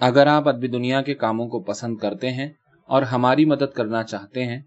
[0.00, 2.52] اگر آپ ادبی دنیا کے کاموں کو پسند کرتے ہیں
[2.86, 4.62] اور ہماری مدد کرنا چاہتے ہیں،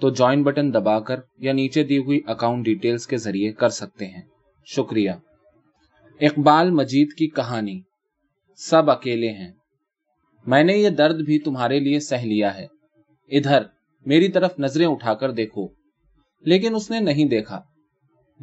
[0.00, 4.06] تو جوائن بٹن دبا کر یا نیچے دی ہوئی اکاؤنٹ ڈیٹیلز کے ذریعے کر سکتے
[4.06, 4.22] ہیں۔
[4.66, 5.10] شکریہ۔
[6.20, 7.80] اقبال مجید کی کہانی۔
[8.56, 9.52] سب اکیلے ہیں۔
[10.46, 12.66] میں نے یہ درد بھی تمہارے لیے سہ لیا ہے۔
[13.28, 13.62] ادھر،
[14.06, 15.68] میری طرف نظریں اٹھا کر دیکھو۔
[16.40, 17.62] لیکن اس نے نہیں دیکھا۔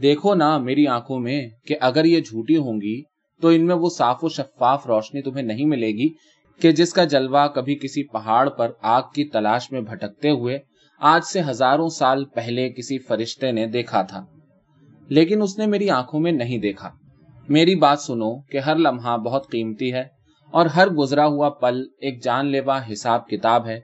[0.02, 3.02] دیکھو نا میری آنکھوں میں کہ اگر یہ جھوٹی ہوں گی
[3.42, 6.10] تو ان میں وہ صاف و شفاف روشنی تمہیں نہیں ملے گی
[6.62, 10.60] کہ جس کا جلوہ کبھی کسی پہاڑ پر آگ کی تلاش میں بھٹکتے ہوئے
[11.00, 14.26] آج سے ہزاروں سال پہلے کسی فرشتے نے دیکھا تھا۔
[15.10, 16.90] لیکن اس نے میری آنکھوں میں نہیں دیکھا۔
[17.50, 20.04] میری بات سنو کہ ہر لمحہ بہت قیمتی ہے
[20.52, 23.80] اور ہر گزرا ہوا پل ایک جان لیوا حساب کتاب ہے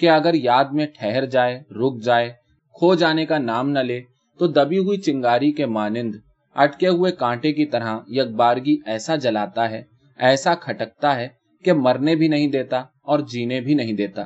[0.00, 2.32] کہ اگر یاد میں ٹھہر جائے، رک جائے،
[2.74, 4.00] کھو جانے کا نام نہ لے
[4.38, 6.14] تو دبی ہوئی چنگاری کے مانند
[6.54, 9.82] اٹکے ہوئے کانٹے کی طرح یکبارگی ایسا جلاتا ہے،
[10.16, 11.28] ایسا کھٹکتا ہے
[11.64, 14.22] کہ مرنے بھی نہیں دیتا اور جینے بھی نہیں دیتا۔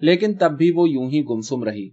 [0.00, 1.88] لیکن تب بھی وہ یوں ہی گمسم رہی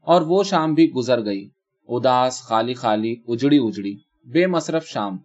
[0.00, 1.48] اور وہ شام بھی گزر گئی۔
[1.88, 3.96] اداس، خالی خالی، اجڑی اجڑی،
[4.32, 5.16] بے مصرف شام۔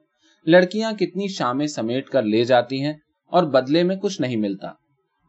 [0.46, 2.94] لڑکیاں کتنی شامیں سمیٹ کر لے جاتی ہیں
[3.28, 4.68] اور بدلے میں کچھ نہیں ملتا۔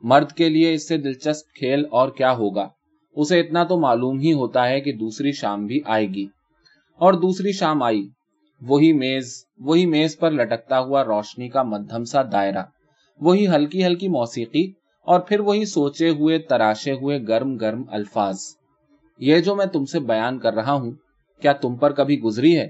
[0.03, 2.69] مرد کے لیے اس سے دلچسپ کھیل اور کیا ہوگا؟
[3.17, 6.27] اسے اتنا تو معلوم ہی ہوتا ہے کہ دوسری شام بھی آئے گی۔
[6.97, 8.09] اور دوسری شام آئی۔
[8.63, 12.63] وہی میز وہی میز پر لٹکتا ہوا روشنی کا مدھم سا دائرہ،
[13.21, 14.73] وہی ہلکی ہلکی موسیقی
[15.07, 18.37] اور پھر وہی سوچے ہوئے، تراشے ہوئے گرم گرم الفاظ۔
[19.21, 20.91] یہ جو میں تم سے بیان کر رہا ہوں،
[21.43, 22.69] کیا تم پر کبھی گزری ہے؟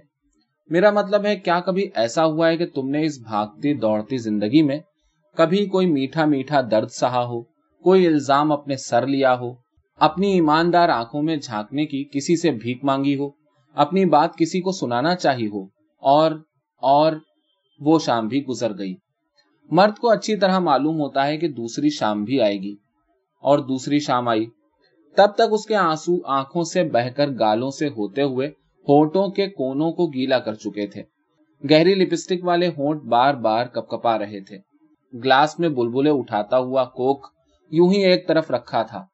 [0.71, 4.63] میرا مطلب ہے، کیا کبھی ایسا ہوا ہے کہ تم نے اس بھاگتی دوڑتی زندگی
[4.63, 4.79] میں
[5.37, 7.43] کبھی کوئی میٹھا میٹھا درد سہا ہو،
[7.85, 9.53] کوئی الزام اپنے سر لیا ہو،
[10.01, 13.29] اپنی ایماندار آنکھوں میں جھانکنے کی کسی سے بھیک مانگی ہو،
[13.77, 16.33] اپنی بات کسی کو سنانا چاہی ہو؟ اور
[16.83, 17.13] اور
[17.81, 18.95] وہ شام بھی گزر گئی۔
[19.71, 22.73] مرد کو اچھی طرح معلوم ہوتا ہے کہ دوسری شام بھی آئے گی۔
[23.43, 24.47] اور دوسری شام آئی۔
[25.17, 28.47] تب تک اس کے آنسو آنکھوں سے بہ کر گالوں سے ہوتے ہوئے
[28.89, 31.03] ہونٹوں کے کونوں کو گیلا کر چکے تھے۔
[31.71, 34.59] گہری لپسٹک والے ہونٹ بار بار کپ کپا رہے تھے۔
[35.25, 37.27] گلاس میں بلبلے اٹھاتا ہوا کوک
[37.71, 39.05] یوں ہی ایک طرف رکھا تھا۔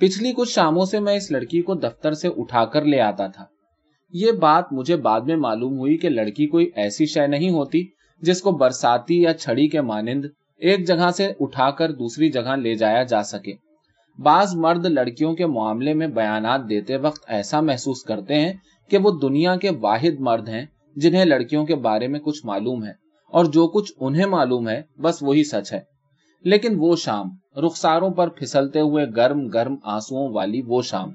[0.00, 3.44] پچھلی کچھ شاموں سے میں اس لڑکی کو دفتر سے اٹھا کر لے آتا تھا۔
[4.12, 7.84] یہ بات مجھے بعد میں معلوم ہوئی کہ لڑکی کوئی ایسی شے نہیں ہوتی
[8.22, 10.24] جس کو برساتی یا چھڑی کے مانند
[10.56, 13.52] ایک جگہ سے اٹھا کر دوسری جگہ لے جایا جا سکے۔
[14.18, 18.52] بعض مرد لڑکیوں کے معاملے میں بیانات دیتے وقت ایسا محسوس کرتے ہیں
[18.90, 20.66] کہ وہ دنیا کے واحد مرد ہیں
[20.96, 22.92] جنہیں لڑکیوں کے بارے میں کچھ معلوم ہے
[23.32, 25.80] اور جو کچھ انہیں معلوم ہے بس وہی سچ ہے۔
[26.44, 31.10] لیکن وہ شام، رخساروں پر پھسلتے ہوئے گرم گرم آنسو والی وہ شام۔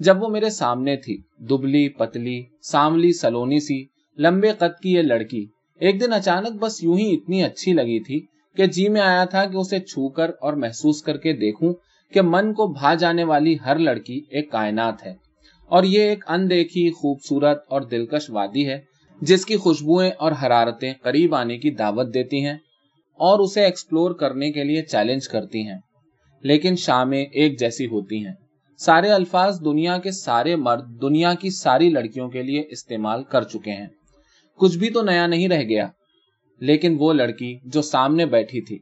[0.00, 3.84] جب وہ میرے سامنے تھی، دبلی، پتلی، ساملی، سلونی سی،
[4.18, 5.46] لمبے قد کی یہ لڑکی،
[5.80, 9.44] ایک دن اچانک بس یوں ہی اتنی اچھی لگی تھی کہ جی میں آیا تھا
[9.44, 11.74] کہ اسے چھو کر اور محسوس کر کے دیکھوں
[12.12, 15.14] کہ من کو بھا جانے والی ہر لڑکی ایک کائنات ہے۔
[15.68, 18.80] اور یہ ایک اندیکھی، خوبصورت اور دلکش وادی ہے،
[19.20, 22.54] جس کی خوشبوئیں اور حرارتیں قریب آنے کی دعوت دیتی ہیں
[23.14, 25.78] اور اسے ایکسپلور کرنے کے لیے چیلنج کرتی ہیں۔
[26.42, 28.34] لیکن شامیں ایک جیسی ہوتی ہیں۔
[28.80, 33.72] سارے الفاظ دنیا کے سارے مرد، دنیا کی ساری لڑکیوں کے لیے استعمال کر چکے
[33.72, 33.86] ہیں۔
[34.60, 35.86] کچھ بھی تو نیا نہیں رہ گیا،
[36.60, 38.78] لیکن وہ لڑکی جو سامنے بیٹھی تھی،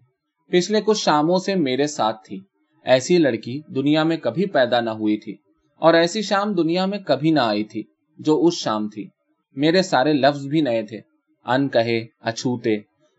[0.51, 2.39] پچھلے کچھ شاموں سے میرے ساتھ تھی۔
[2.87, 5.37] ایسی لڑکی دنیا میں کبھی پیدا نہ ہوئی تھی،
[5.83, 7.83] اور ایسی شام دنیا میں کبھی نہ آئی تھی
[8.19, 9.09] جو اس شام تھی۔
[9.57, 11.01] میرے سارے لفظ بھی نئے تھے،
[11.47, 12.77] ان کہے، اچھوتے،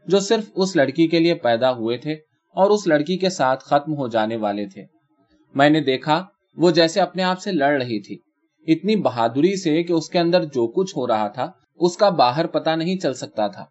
[0.07, 2.13] جو صرف اس لڑکی کے لیے پیدا ہوئے تھے
[2.55, 4.83] اور اس لڑکی کے ساتھ ختم ہو جانے والے تھے۔
[5.55, 6.23] میں نے دیکھا
[6.59, 8.17] وہ جیسے اپنے آپ سے لڑ رہی تھی۔
[8.67, 12.47] اتنی بہادری سے کہ اس کے اندر جو کچھ ہو رہا تھا، اس کا باہر
[12.47, 13.65] پتا نہیں چل سکتا تھا۔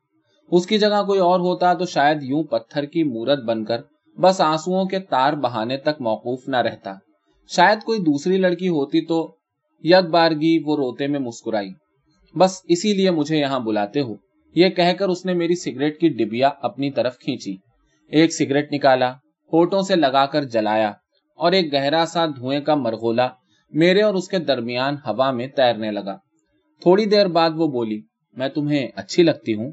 [0.51, 3.81] اس کی جگہ کوئی اور ہوتا تو شاید یوں پتھر کی مورت بن کر
[4.21, 6.95] بس آنسو کے تار بہانے تک موقوف نہ رہتا۔
[7.49, 9.35] شاید کوئی دوسری لڑکی ہوتی تو
[9.85, 11.71] یک بارگی وہ روتے میں مسکرائی۔
[12.35, 14.15] بس اسی لیے مجھے یہاں بلاتے ہو۔
[14.55, 17.57] یہ کہہ کر اس نے میری سگریٹ کی ڈبیا اپنی طرف کھینچی۔
[18.09, 19.11] ایک سگریٹ نکالا
[19.53, 20.93] ہوٹوں سے لگا کر جلایا۔
[21.39, 23.29] اور ایک گہرا سا دھوئیں کا مرغولا
[23.71, 26.17] میرے اور اس کے درمیان ہوا میں تیرنے لگا۔
[26.81, 28.01] تھوڑی دیر بعد وہ بولی،
[28.37, 29.73] میں تمہیں اچھی لگتی ہوں۔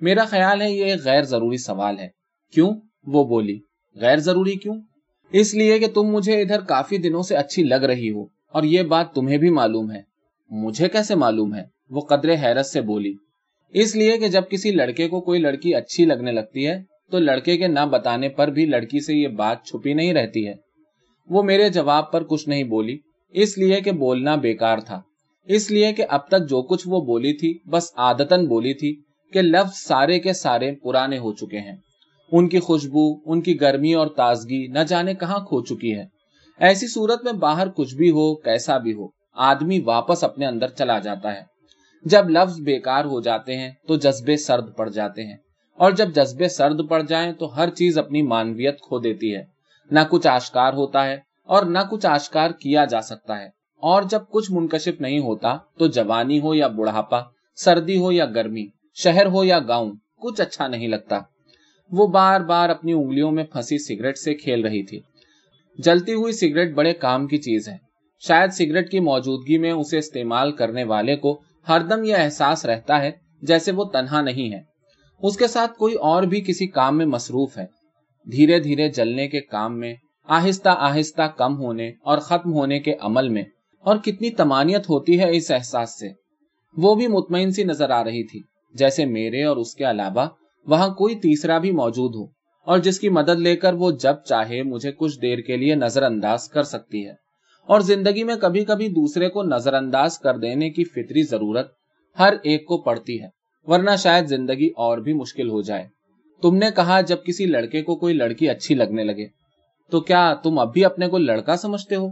[0.00, 2.08] میرا خیال ہے یہ ایک غیر ضروری سوال ہے۔
[2.54, 2.74] کیوں؟
[3.06, 3.60] وہ بولی،
[3.96, 4.74] غیر ضروری کیوں؟
[5.32, 8.82] اس لیے کہ تم مجھے ادھر کافی دنوں سے اچھی لگ رہی ہو اور یہ
[8.82, 10.02] بات تمہیں بھی معلوم ہے۔
[10.50, 13.14] مجھے کیسے معلوم ہے؟ وہ قدر حیرت سے بولی،
[13.70, 17.56] اس لیے کہ جب کسی لڑکے کو کوئی لڑکی اچھی لگنے لگتی ہے، تو لڑکے
[17.56, 20.71] کے نہ بتانے پر بھی لڑکی سے یہ بات چھپی نہیں رہتی ہے۔
[21.28, 22.98] وہ میرے جواب پر کچھ نہیں بولی،
[23.28, 25.02] اس لیے کہ بولنا بیکار تھا۔
[25.44, 29.00] اس لیے کہ اب تک جو کچھ وہ بولی تھی، بس آدتن بولی تھی
[29.32, 31.76] کہ لفظ سارے کے سارے پرانے ہو چکے ہیں۔
[32.32, 36.04] ان کی خوشبو، ان کی گرمی اور تازگی نہ جانے کہاں کھو چکی ہے۔
[36.58, 40.98] ایسی صورت میں باہر کچھ بھی ہو، کیسا بھی ہو، آدمی واپس اپنے اندر چلا
[40.98, 41.42] جاتا ہے۔
[42.04, 45.36] جب لفظ بیکار ہو جاتے ہیں، تو جذبے سرد پڑ جاتے ہیں۔
[45.74, 50.00] اور جب جذبے سرد پڑ جائیں، تو ہر چیز اپنی مانویت کھو دیتی ہے۔ نہ
[50.10, 53.46] کچھ آشکار ہوتا ہے اور نہ کچھ آشکار کیا جا سکتا ہے۔
[53.76, 57.20] اور جب کچھ منکشف نہیں ہوتا تو جوانی ہو یا بڑھاپا،
[57.56, 61.18] سردی ہو یا گرمی، شہر ہو یا گاؤں، کچھ اچھا نہیں لگتا۔
[61.90, 65.00] وہ بار بار اپنی انگلیوں میں پھنسی سگریٹ سے کھیل رہی تھی۔
[65.78, 67.76] جلتی ہوئی سگریٹ بڑے کام کی چیز ہے۔
[68.18, 73.02] شاید سگریٹ کی موجودگی میں اسے استعمال کرنے والے کو ہر دم یہ احساس رہتا
[73.02, 73.10] ہے
[73.42, 74.60] جیسے وہ تنہا نہیں ہے۔
[75.22, 77.81] اس کے ساتھ کوئی اور بھی کسی کام میں مصروف ہے۔
[78.30, 83.28] دھیرے دھیرے جلنے کے کام میں، آہستہ آہستہ کم ہونے اور ختم ہونے کے عمل
[83.28, 83.42] میں۔
[83.80, 86.08] اور کتنی تمانیت ہوتی ہے اس احساس سے۔
[86.76, 88.42] وہ بھی مطمئن سی نظر آ رہی تھی۔
[88.74, 90.26] جیسے میرے اور اس کے علاوہ
[90.66, 92.24] وہاں کوئی تیسرا بھی موجود ہو۔
[92.66, 96.02] اور جس کی مدد لے کر وہ جب چاہے مجھے کچھ دیر کے لیے نظر
[96.02, 97.12] انداز کر سکتی ہے۔
[97.66, 101.72] اور زندگی میں کبھی کبھی دوسرے کو نظر انداز کر دینے کی فطری ضرورت
[102.18, 103.28] ہر ایک کو پڑتی ہے۔
[103.62, 106.01] ورنہ شاید زندگی اور بھی مشکل ہو جائے۔
[106.42, 109.26] تم نے کہا جب کسی لڑکے کو کوئی لڑکی اچھی لگنے لگے،
[109.90, 112.08] تو کیا تم اب بھی اپنے کو لڑکا سمجھتے ہو؟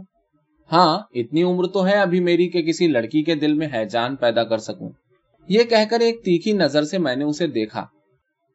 [0.71, 4.15] ہاں اتنی عمر تو ہے ابھی میری کہ کسی لڑکی کے دل میں ہے جان
[4.15, 4.89] پیدا کر سکوں۔
[5.47, 7.85] یہ کہہ کر ایک تیکھی نظر سے میں نے اسے دیکھا۔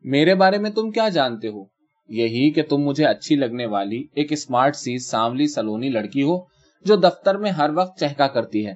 [0.05, 1.65] میرے بارے میں تم کیا جانتے ہو؟
[2.09, 6.41] یہی کہ تم مجھے اچھی لگنے والی ایک اسمارٹ سی سانولی سلونی لڑکی ہو
[6.85, 8.75] جو دفتر میں ہر وقت چہکا کرتی ہے۔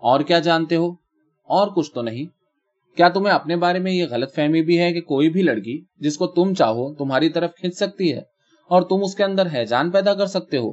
[0.00, 0.90] اور کیا جانتے ہو؟
[1.44, 2.43] اور کچھ تو نہیں۔
[2.96, 6.16] کیا تمہیں اپنے بارے میں یہ غلط فہمی بھی ہے کہ کوئی بھی لڑکی جس
[6.16, 8.20] کو تم چاہو تمہاری طرف کھینچ سکتی ہے
[8.68, 10.72] اور تم اس کے اندر حیجان پیدا کر سکتے ہو؟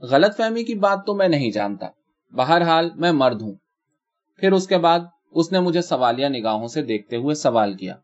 [0.00, 1.86] غلط فہمی کی بات تو میں نہیں جانتا۔
[2.32, 3.54] بہرحال میں مرد ہوں۔
[4.36, 7.94] پھر اس کے بعد اس نے مجھے سوالیہ نگاہوں سے دیکھتے ہوئے سوال کیا۔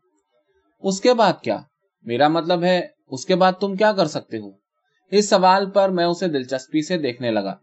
[0.79, 1.57] اس کے بعد کیا؟
[2.03, 4.51] میرا مطلب ہے، اس کے بعد تم کیا کر سکتے ہو؟
[5.11, 7.55] اس سوال پر میں اسے دلچسپی سے دیکھنے لگا۔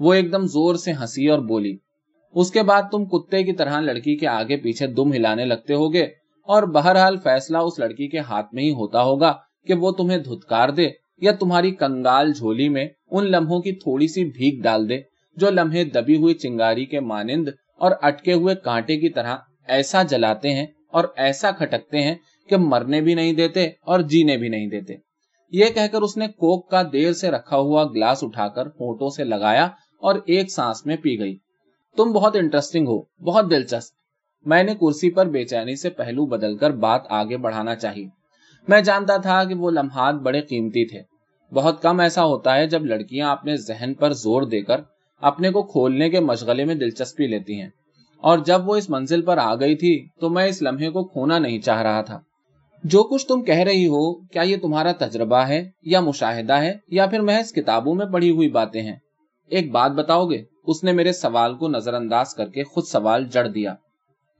[0.00, 1.76] وہ ایک دم زور سے ہنسی اور بولی
[2.34, 6.02] اس کے بعد تم کتے کی طرح لڑکی کے آگے پیچھے دم ہلانے لگتے ہوگے
[6.48, 9.32] اور بہرحال فیصلہ اس لڑکی کے ہاتھ میں ہی ہوتا ہوگا
[9.66, 14.24] کہ وہ تمہیں دھتکار دے یا تمہاری کنگال جھولی میں ان لمحوں کی تھوڑی سی
[14.24, 14.98] بھیگ ڈال دے
[15.36, 17.48] جو لمحے دبی ہوئی چنگاری کے مانند
[17.78, 19.36] اور اٹکے ہوئے کانٹے کی طرح
[19.68, 22.14] ایسا جلاتے ہیں اور ایسا کھٹکتے ہیں
[22.48, 24.94] کہ مرنے بھی نہیں دیتے اور جینے بھی نہیں دیتے۔
[25.52, 29.08] یہ کہہ کر اس نے کوک کا دیر سے رکھا ہوا گلاس اٹھا کر ہونٹوں
[29.08, 29.64] سے لگایا
[30.02, 31.36] اور ایک سانس میں پی گئی۔
[31.96, 33.94] تم بہت انٹرسٹنگ ہو، بہت دلچسپ۔
[34.46, 38.06] میں نے کرسی پر بے چینی سے پہلو بدل کر بات آگے بڑھانا چاہی۔
[38.68, 41.02] میں جانتا تھا کہ وہ لمحات بڑے قیمتی تھے۔
[41.54, 44.80] بہت کم ایسا ہوتا ہے جب لڑکیاں اپنے ذہن پر زور دے کر
[45.20, 47.68] اپنے کو کھولنے کے مشغلے میں دلچسپی لیتی ہیں۔
[48.18, 51.38] اور جب وہ اس منزل پر آ گئی تھی تو میں اس لمحے کو کھونا
[51.38, 52.20] نہیں چاہ رہا تھا۔
[52.84, 57.06] جو کچھ تم کہہ رہی ہو، کیا یہ تمہارا تجربہ ہے یا مشاہدہ ہے یا
[57.06, 58.96] پھر محض کتابوں میں پڑھی ہوئی باتیں ہیں؟
[59.46, 63.24] ایک بات بتاؤ گے؟ اس نے میرے سوال کو نظر انداز کر کے خود سوال
[63.24, 63.74] جڑ دیا۔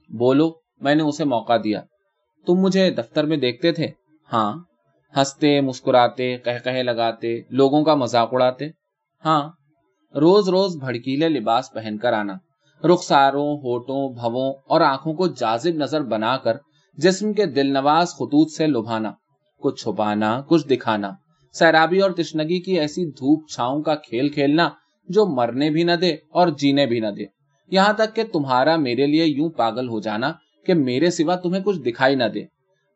[0.09, 1.81] بولو، میں نے اسے موقع دیا۔
[2.47, 3.89] تم مجھے دفتر میں دیکھتے تھے؟
[4.33, 4.59] ہاں۔
[5.17, 8.69] ہنستے، مسکراتے کہ لگاتے، لوگوں کا مذاق اڑاتے؟
[9.25, 9.51] ہاں۔
[10.15, 12.35] روز روز بھڑکیلے لباس پہن کر آنا۔
[12.87, 16.57] رخساروں، ہوٹوں، بھووں اور آنکھوں کو جازب نظر بنا کر
[16.95, 19.13] جسم کے دل نواز خطوط سے لبھانا،
[19.59, 21.11] کچھ چھپانا، کچھ دکھانا۔
[21.53, 24.71] سیرابی اور تشنگی کی ایسی دھوپ چھاؤں کا کھیل کھیلنا
[25.09, 27.25] جو مرنے بھی نہ دے اور جینے بھی نہ دے۔
[27.71, 30.33] یہاں تک کہ تمہارا میرے لیے یوں پاگل ہو جانا
[30.67, 32.45] کہ میرے سوا تمہیں کچھ دکھائی نہ دے۔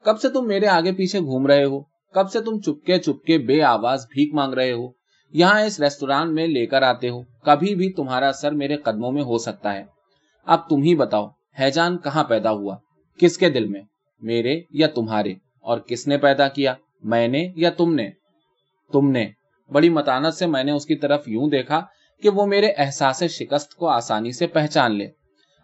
[0.04, 1.80] کب سے تم میرے آگے پیچھے گھوم رہے ہو؟
[2.14, 4.88] کب سے تم چپکے چپکے بے آواز بھیک مانگ رہے ہو؟
[5.32, 9.22] یہاں اس ریسٹوران میں لے کر آتے ہو، کبھی بھی تمہارا سر میرے قدموں میں
[9.22, 9.84] ہو سکتا ہے۔
[10.46, 11.26] اب تم ہی بتاؤ
[11.60, 12.76] حیجان کہاں پیدا ہوا؟
[13.18, 13.80] کس کے دل میں؟
[14.20, 18.10] میرے یا تمہارے؟ اور کس نے پیدا کیا؟ میں نے یا تم نے؟
[18.92, 19.26] تم نے۔
[19.72, 21.86] بڑی متانت سے میں نے اس کی طرف یوں دیکھا
[22.22, 25.08] کہ وہ میرے احساس شکست کو آسانی سے پہچان لے۔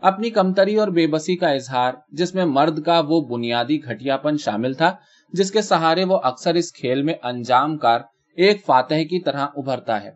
[0.01, 4.37] اپنی کمتری اور بے بسی کا اظہار، جس میں مرد کا وہ بنیادی گھٹیا پن
[4.37, 4.97] شامل تھا،
[5.33, 8.01] جس کے سہارے وہ اکثر اس کھیل میں انجام کار
[8.37, 10.11] ایک فاتح کی طرح ابھرتا ہے۔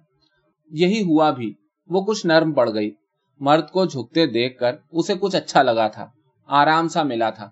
[0.71, 1.55] یہی ہوا بھی،
[1.87, 2.91] وہ کچھ نرم پڑ گئی۔
[3.41, 6.07] مرد کو جھکتے دیکھ کر اسے کچھ اچھا لگا تھا،
[6.47, 7.51] آرام سا ملا تھا۔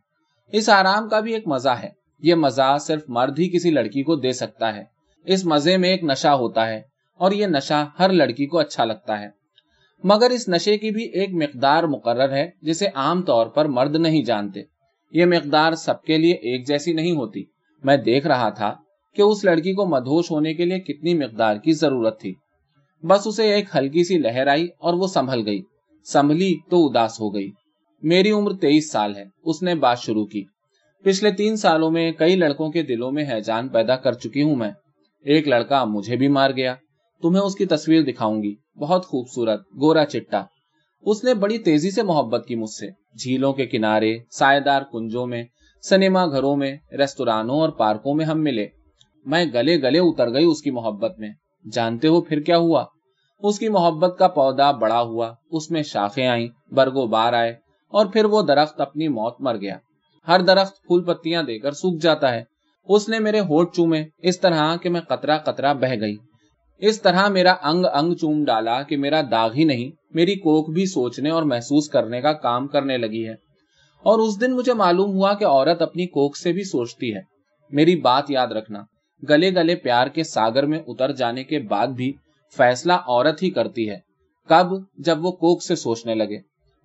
[0.52, 1.88] اس آرام کا بھی ایک مزہ ہے۔
[2.18, 4.84] یہ مزہ صرف مرد ہی کسی لڑکی کو دے سکتا ہے۔
[5.24, 9.20] اس مزے میں ایک نشہ ہوتا ہے۔ اور یہ نشہ ہر لڑکی کو اچھا لگتا
[9.20, 9.28] ہے۔
[10.04, 14.24] مگر اس نشے کی بھی ایک مقدار مقرر ہے جسے عام طور پر مرد نہیں
[14.24, 14.60] جانتے۔
[15.12, 17.44] یہ مقدار سب کے لیے ایک جیسی نہیں ہوتی۔
[17.84, 18.74] میں دیکھ رہا تھا
[19.16, 22.34] کہ اس لڑکی کو مدھوش ہونے کے لیے کتنی مقدار کی ضرورت تھی۔
[23.02, 25.62] بس اسے ایک ہلکی سی لہر آئی اور وہ سنبھل گئی۔
[26.04, 27.50] سنبھلی تو اداس ہو گئی۔
[28.02, 30.44] میری عمر تیئیس سال ہے۔ اس نے بات شروع کی۔
[31.04, 34.70] پچھلے تین سالوں میں کئی لڑکوں کے دلوں میں حیجان پیدا کر چکی ہوں میں۔
[35.24, 36.74] ایک لڑکا مجھے بھی مار گیا۔
[37.22, 40.42] تمہیں اس کی تصویر دکھاؤں گی۔ بہت خوبصورت، گورا چٹا۔
[41.02, 42.86] اس نے بڑی تیزی سے محبت کی مجھ سے۔
[43.22, 45.44] جھیلوں کے کنارے سائے دار کنجوں میں،
[45.88, 48.66] سنیما گھروں میں، ریستورانوں اور پارکوں میں ہم ملے۔
[49.26, 51.30] میں گلے گلے اتر گئی اس کی محبت میں۔
[51.72, 52.84] جانتے ہو پھر کیا ہوا؟
[53.38, 57.50] اس کی محبت کا پودا بڑا ہوا۔ اس میں شاخیں آئیں برگو بار آئے،
[57.88, 59.78] اور پھر وہ درخت اپنی موت مر گیا۔
[60.28, 62.42] ہر درخت پھول پتیاں دے کر سوکھ جاتا ہے۔
[62.84, 66.16] اس نے میرے ہوٹ چومے، اس طرح کہ میں قطرہ قطرہ بہ گئی۔
[66.78, 70.86] اس طرح میرا انگ انگ چوم ڈالا کہ میرا داغ ہی نہیں، میری کوک بھی
[70.86, 73.34] سوچنے اور محسوس کرنے کا کام کرنے لگی ہے۔
[74.02, 77.20] اور اس دن مجھے معلوم ہوا کہ عورت اپنی کوک سے بھی سوچتی ہے۔
[77.70, 78.82] میری بات یاد رکھنا،
[79.28, 82.12] گلے گلے پیار کے ساگر میں اتر جانے کے بعد بھی
[82.56, 83.98] فیصلہ عورت ہی کرتی ہے۔
[84.48, 84.66] کب؟
[84.98, 86.36] جب وہ کوک سے سوچنے لگے۔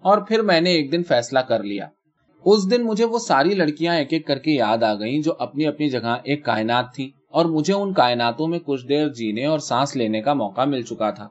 [0.02, 1.88] اور پھر میں نے ایک دن فیصلہ کر لیا۔
[2.46, 5.68] اس دن مجھے وہ ساری لڑکیاں ایک ایک کر کے یاد آ گئیں جو اپنی
[5.68, 9.96] اپنی جگہ ایک کائنات تھی اور مجھے ان کائناتوں میں کچھ دیر جینے اور سانس
[9.96, 11.30] لینے کا موقع مل چکا تھا۔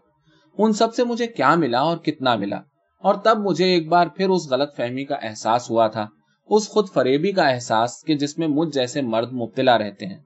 [0.59, 2.61] ان سب سے مجھے کیا ملا اور کتنا ملا؟
[2.99, 6.07] اور تب مجھے ایک بار پھر اس غلط فہمی کا احساس ہوا تھا،
[6.47, 10.19] اس خود فریبی کا احساس کہ جس میں مجھ جیسے مرد مبتلا رہتے ہیں۔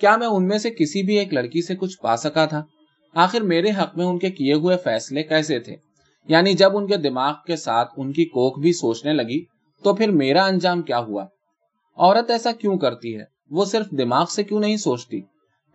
[0.00, 2.62] کیا میں ان میں سے کسی بھی ایک لڑکی سے کچھ پا سکا تھا؟
[3.14, 5.76] آخر میرے حق میں ان کے کیے ہوئے فیصلے کیسے تھے؟
[6.28, 9.44] یعنی جب ان کے دماغ کے ساتھ ان کی کوک بھی سوچنے لگی
[9.82, 11.24] تو پھر میرا انجام کیا ہوا؟
[11.96, 15.20] عورت ایسا کیوں کرتی ہے؟ وہ صرف دماغ سے کیوں نہیں سوچتی؟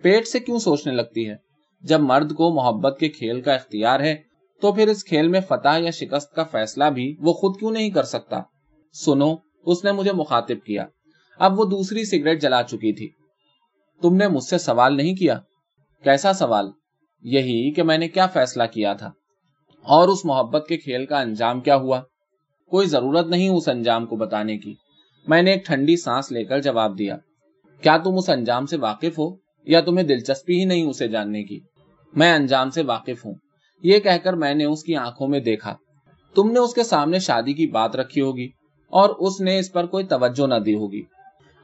[0.02, 1.36] پیٹ سے کیوں سوچنے لگتی ہے؟
[1.82, 4.16] جب مرد کو محبت کے کھیل کا اختیار ہے،
[4.62, 7.90] تو پھر اس کھیل میں فتح یا شکست کا فیصلہ بھی وہ خود کیوں نہیں
[7.90, 8.42] کر سکتا؟
[8.94, 10.86] سنو، اس نے مجھے مخاطب کیا۔
[11.40, 13.10] اب وہ دوسری سگریٹ جلا چکی تھی۔
[14.02, 15.40] تم نے مجھ سے سوال نہیں کیا؟
[16.04, 16.72] کیسا سوال؟
[17.22, 19.12] یہی کہ میں نے کیا فیصلہ کیا تھا۔
[19.82, 22.02] اور اس محبت کے کھیل کا انجام کیا ہوا؟
[22.70, 24.76] کوئی ضرورت نہیں اس انجام کو بتانے کی۔
[25.28, 27.18] میں نے ایک ٹھنڈی سانس لے کر جواب دیا۔
[27.84, 29.36] کیا تم اس انجام سے واقف ہو
[29.66, 31.60] یا تمہیں دلچسپی ہی نہیں اسے جاننے کی؟
[32.16, 33.34] میں انجام سے واقف ہوں۔
[33.84, 35.76] یہ کہہ کر میں نے اس کی آنکھوں میں دیکھا۔
[36.36, 38.50] تم نے اس کے سامنے شادی کی بات رکھی ہوگی
[38.90, 41.02] اور اس نے اس پر کوئی توجہ نہ دی ہوگی۔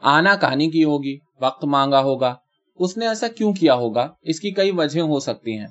[0.02, 2.36] آنا کہانی کی ہوگی، وقت مانگا ہوگا۔
[2.80, 5.68] اس نے ایسا کیوں کیا ہوگا؟ اس کی کئی وجہ ہو سکتی ہیں۔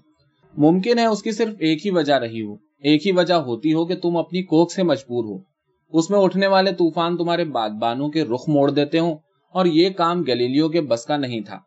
[0.59, 3.87] ممکن ہے اس کی صرف ایک ہی وجہ رہی ہو۔ ایک ہی وجہ ہوتی ہو
[3.87, 5.43] کہ تم اپنی کوک سے مجبور ہو۔
[5.99, 9.17] اس میں اٹھنے والے طوفان تمہارے بادبانوں کے رخ موڑ دیتے ہوں۔
[9.59, 11.59] اور یہ کام گلیلیوں کے بس کا نہیں تھا۔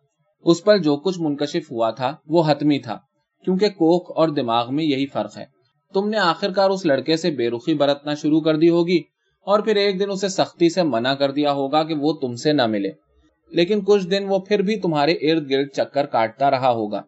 [0.45, 2.97] اس پر جو کچھ منکشف ہوا تھا، وہ حتمی تھا،
[3.45, 5.45] کیونکہ کوک اور دماغ میں یہی فرق ہے۔
[5.93, 8.99] تم نے آخر کار اس لڑکے سے بے رخی برتنا شروع کر دی ہوگی،
[9.47, 12.53] اور پھر ایک دن اسے سختی سے منع کر دیا ہوگا کہ وہ تم سے
[12.53, 12.91] نہ ملے۔
[13.51, 17.01] لیکن کچھ دن وہ پھر بھی تمہارے ارد گرد چکر کاٹتا رہا ہوگا۔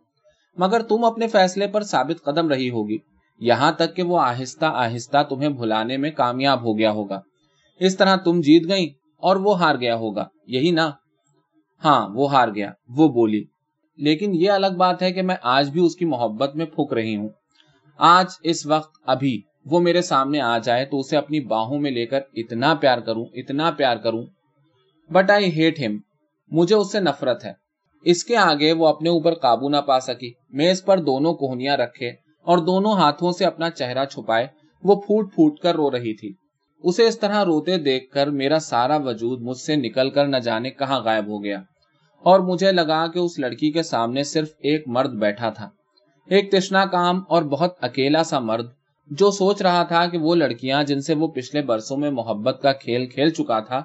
[0.58, 2.98] مگر تم اپنے فیصلے پر ثابت قدم رہی ہوگی۔
[3.40, 7.22] یہاں تک کہ وہ آہستہ آہستہ تمہیں بھلانے میں کامیاب ہو گیا ہوگا۔
[7.80, 8.86] اس طرح تم جیت گئی
[9.18, 10.92] اور وہ ہار گیا ہوگا۔ یہی نا۔
[11.86, 13.44] ہاں وہ ہار گیا، وہ بولی۔
[13.98, 17.16] لیکن یہ الگ بات ہے کہ میں آج بھی اس کی محبت میں پھک رہی
[17.16, 17.30] ہوں۔
[17.98, 22.06] آج اس وقت ابھی وہ میرے سامنے آ جائے تو اسے اپنی باہوں میں لے
[22.06, 24.26] کر اتنا پیار کروں، اتنا پیار کروں۔
[25.10, 25.98] بٹ آئی ہیٹ ہم
[26.52, 27.54] مجھے اس سے نفرت ہے۔
[28.04, 32.10] اس کے آگے وہ اپنے اوپر قابو نہ پا سکی۔ میز پر دونوں کوہنیاں رکھے
[32.44, 34.48] اور دونوں ہاتھوں سے اپنا چہرہ چھپائے۔
[34.84, 36.34] وہ پھوٹ پھوٹ کر رو رہی تھی۔
[36.84, 40.70] اسے اس طرح روتے دیکھ کر میرا سارا وجود مجھ سے نکل کر نہ جانے
[40.70, 41.60] کہاں غائب ہو گیا
[42.24, 45.70] اور مجھے لگا کہ اس لڑکی کے سامنے صرف ایک مرد بیٹھا تھا۔
[46.30, 48.66] ایک تشنا کام اور بہت اکیلا سا مرد
[49.12, 52.72] جو سوچ رہا تھا کہ وہ لڑکیاں جن سے وہ پچھلے برسوں میں محبت کا
[52.74, 53.82] کھیل کھیل چکا تھا،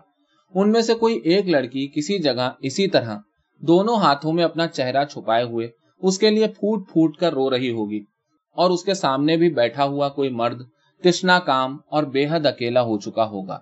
[0.54, 3.16] ان میں سے کوئی ایک لڑکی کسی جگہ اسی طرح
[3.62, 5.68] دونوں ہاتھوں میں اپنا چہرہ چھپائے ہوئے
[6.02, 8.00] اس کے لیے پھوٹ پھوٹ کر رو رہی ہوگی
[8.56, 10.62] اور اس کے سامنے بھی بیٹھا ہوا کوئی مرد
[11.02, 13.58] تشنا کام اور بے حد اکیلا ہو چکا ہوگا۔